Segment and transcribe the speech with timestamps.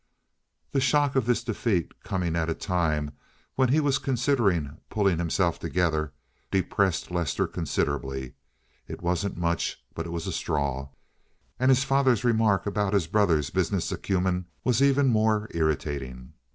[0.71, 3.11] The shock of this defeat, coming at a time
[3.53, 6.11] when he was considering pulling himself together,
[6.49, 8.33] depressed Lester considerably.
[8.87, 10.89] It wasn't much but it was a straw,
[11.59, 16.33] and his father's remark about his brother's business acumen was even more irritating.